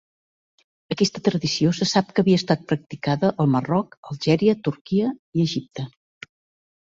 Aquesta 0.93 1.21
tradició 1.27 1.73
se 1.79 1.87
sap 1.89 2.07
que 2.19 2.23
havia 2.23 2.39
estat 2.41 2.63
practicada 2.71 3.29
al 3.45 3.51
Marroc, 3.57 3.93
Algèria, 4.13 4.55
Turquia, 4.69 5.11
i 5.41 5.45
Egipte. 5.49 5.85